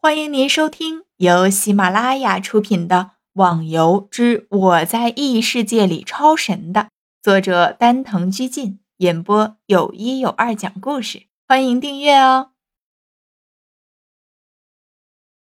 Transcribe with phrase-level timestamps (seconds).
[0.00, 2.96] 欢迎您收听由喜马拉雅出品的
[3.32, 6.90] 《网游之我在异世界里超神》的
[7.20, 11.24] 作者丹藤居进演播，有一有二讲故事。
[11.48, 12.50] 欢迎订阅哦。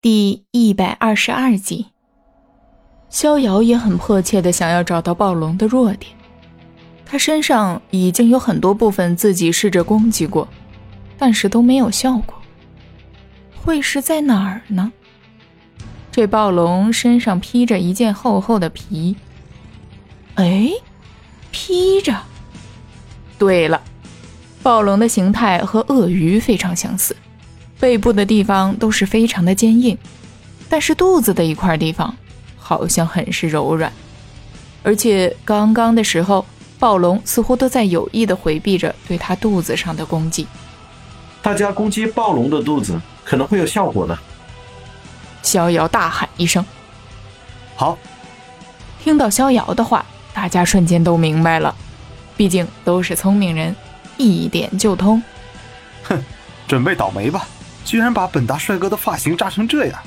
[0.00, 1.88] 第一百二十二集，
[3.10, 6.16] 逍遥也很迫切的想要找到暴龙的弱点。
[7.04, 10.48] 他身上已经有很多部分自己试着攻击过，
[11.18, 12.39] 但是都没有效果。
[13.62, 14.92] 会是在哪儿呢？
[16.10, 19.16] 这暴龙身上披着一件厚厚的皮。
[20.34, 20.70] 哎，
[21.50, 22.16] 披着。
[23.38, 23.80] 对了，
[24.62, 27.14] 暴龙的形态和鳄鱼非常相似，
[27.78, 29.96] 背部的地方都是非常的坚硬，
[30.68, 32.14] 但是肚子的一块地方
[32.56, 33.92] 好像很是柔软。
[34.82, 36.44] 而且刚刚的时候，
[36.78, 40.46] 暴龙似乎都在有意的回避着对它肚子上的攻击。
[41.42, 43.00] 大家攻击暴龙的肚子。
[43.22, 44.18] 可能会有效果的。
[45.40, 46.64] 逍遥大喊一声
[47.76, 47.96] ：“好！”
[49.04, 51.72] 听到逍遥的话，大家瞬间都明白了，
[52.36, 53.76] 毕竟都是聪明人，
[54.16, 55.22] 一点就通。
[56.02, 56.20] 哼，
[56.66, 57.46] 准备倒霉吧！
[57.84, 60.00] 居然把本大帅哥的发型炸成这样。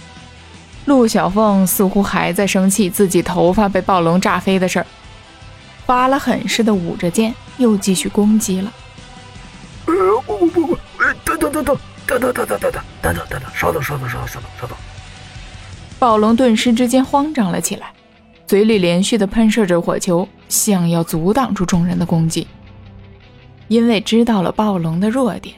[0.84, 4.86] 陆小凤似乎还在生气自己头发被暴龙炸飞的事儿，
[5.86, 8.70] 发了狠似的舞着剑，又继续攻击了。
[11.54, 11.80] 等等等等。
[12.06, 14.78] 等等等等等等等等等等，稍等稍等稍等稍等稍等！
[15.98, 17.94] 暴龙顿时之间慌张了起来，
[18.46, 22.46] 嘴里连续的喷射着火球，想要阻挡住众人的攻击。
[23.70, 25.56] 因为知道了暴龙的弱点，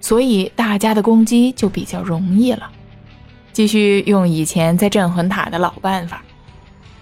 [0.00, 2.70] 所以大家的攻击就比较容易了。
[3.52, 6.22] 继续用以前在镇魂塔的老办法，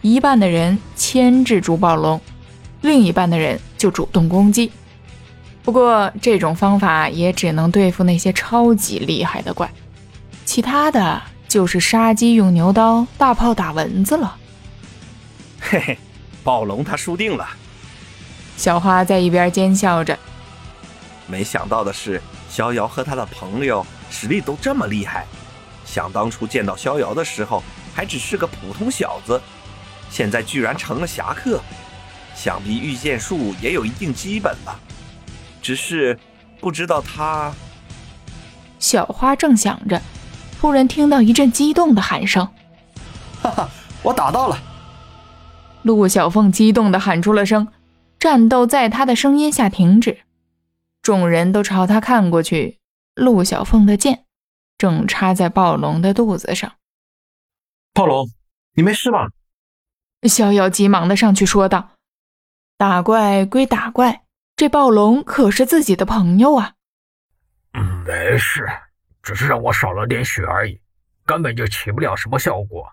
[0.00, 2.18] 一半的人牵制住暴龙，
[2.80, 4.72] 另一半的人就主动攻击。
[5.68, 9.70] 不过这种方法也只能对付那些超级厉害的怪，
[10.46, 14.34] 其他的就是杀鸡用牛刀，大炮打蚊子了。
[15.60, 15.98] 嘿嘿，
[16.42, 17.46] 暴龙他输定了。
[18.56, 20.18] 小花在一边奸笑着。
[21.26, 25.26] 没想到的是，逍遥和他的朋友实力都这么厉害。
[25.84, 27.62] 想当初见到逍遥的时候，
[27.94, 29.38] 还只是个普通小子，
[30.08, 31.60] 现在居然成了侠客，
[32.34, 34.80] 想必御剑术也有一定基本了。
[35.68, 36.18] 只是
[36.62, 37.52] 不知道他。
[38.78, 40.00] 小花正想着，
[40.58, 42.48] 突然听到一阵激动的喊声
[43.42, 43.68] ：“哈哈，
[44.02, 44.56] 我打到了！”
[45.84, 47.68] 陆小凤激动的喊出了声，
[48.18, 50.20] 战斗在他的声音下停止。
[51.02, 52.78] 众人都朝他看过去，
[53.14, 54.24] 陆小凤的剑
[54.78, 56.72] 正插在暴龙的肚子上。
[57.92, 58.26] 暴龙，
[58.74, 59.28] 你没事吧？
[60.22, 61.90] 逍遥急忙的上去说道
[62.78, 64.22] ：“打怪归打怪。”
[64.58, 66.72] 这暴龙可是自己的朋友啊！
[67.74, 68.66] 嗯，没事，
[69.22, 70.80] 只是让我少了点血而已，
[71.24, 72.84] 根本就起不了什么效果。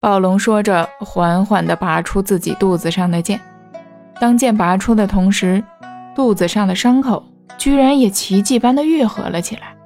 [0.00, 3.40] 暴龙说着，缓缓地拔出自己肚子上的剑。
[4.18, 5.62] 当剑拔出的同时，
[6.16, 7.24] 肚子上的伤口
[7.56, 9.76] 居然也奇迹般的愈合了起来，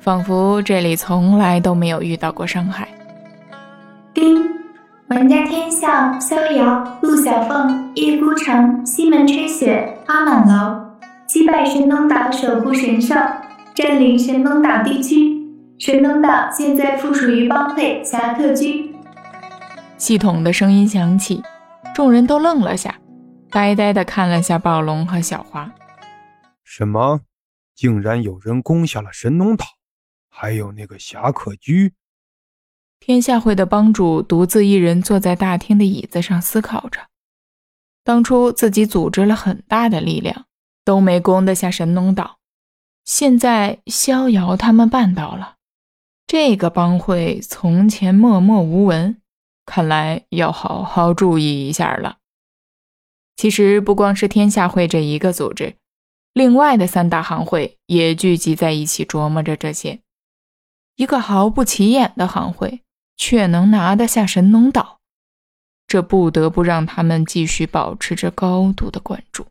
[0.00, 2.89] 仿佛这里从来都没有遇到过伤害。
[5.10, 5.16] 叮。
[5.16, 13.16] 玩家天笑、逍遥、陆小凤、叶孤城、西门吹雪、花满楼击败神农岛守护神兽，
[13.74, 15.36] 占领神农岛地区。
[15.80, 18.94] 神农岛现在附属于帮会侠客居。
[19.96, 21.42] 系统的声音响起，
[21.92, 22.94] 众人都愣了下，
[23.50, 25.72] 呆呆的看了下暴龙和小花。
[26.62, 27.20] 什么？
[27.74, 29.64] 竟然有人攻下了神农岛，
[30.28, 31.94] 还有那个侠客居？
[33.00, 37.08] 天下会的帮主独自一人坐在大厅的椅子上思考着，
[38.04, 40.44] 当初自己组织了很大的力量，
[40.84, 42.36] 都没攻得下神农岛，
[43.04, 45.56] 现在逍遥他们办到了。
[46.26, 49.20] 这个帮会从前默默无闻，
[49.64, 52.18] 看来要好好注意一下了。
[53.36, 55.74] 其实不光是天下会这一个组织，
[56.34, 60.00] 另外的三大行会也聚集在一起琢磨着这些。
[60.96, 62.82] 一个毫不起眼的行会。
[63.20, 64.96] 却能拿得下神农岛，
[65.86, 69.46] 这不得不让他们继续保持着高度的关注。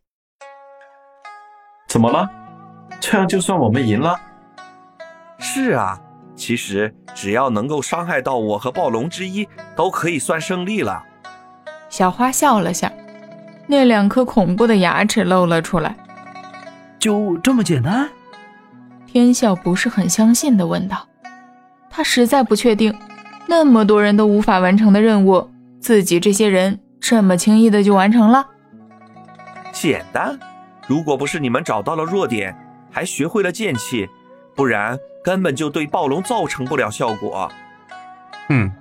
[1.87, 2.27] 怎么了？
[2.99, 4.19] 这样就算我们赢了？
[5.37, 6.01] 是啊，
[6.35, 11.03] 其实只要能够伤害到我和暴龙之一，都可以算胜利了。
[11.89, 12.91] 小花笑了下，
[13.67, 15.95] 那两颗恐怖的牙齿露了出来。
[16.97, 18.09] 就这么简单？
[19.05, 21.07] 天笑不是很相信的问道，
[21.87, 22.91] 他实在不确定。
[23.49, 25.49] 那么多人都无法完成的任务，
[25.79, 28.45] 自己这些人这么轻易的就完成了？
[29.73, 30.37] 简单，
[30.87, 32.55] 如果不是你们找到了弱点，
[32.91, 34.07] 还学会了剑气，
[34.55, 37.51] 不然根本就对暴龙造成不了效果。
[38.49, 38.71] 嗯，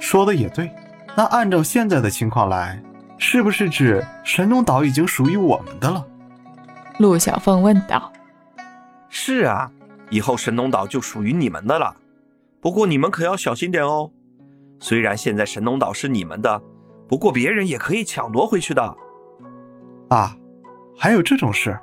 [0.00, 0.70] 说的也对。
[1.14, 2.82] 那按照现在的情况来，
[3.18, 6.02] 是不是指神农岛已经属于我们的了？
[6.96, 8.10] 陆小凤问道。
[9.10, 9.70] 是啊，
[10.08, 11.94] 以后神农岛就属于你们的了。
[12.60, 14.10] 不过你们可要小心点哦。
[14.78, 16.62] 虽然现在神农岛是你们的，
[17.08, 18.96] 不过别人也可以抢夺回去的。
[20.08, 20.36] 啊，
[20.96, 21.78] 还有这种事？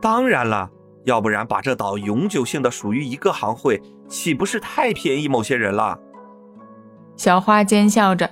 [0.00, 0.70] 当然了，
[1.04, 5.98] 要不然把这岛永久性的属于一个行会，岂不是太便宜某些人了？
[7.16, 8.30] 小花奸笑着，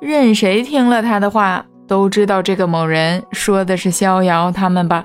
[0.00, 5.04] 任谁听了他的话，都知道这个某人说的是逍遥他们吧。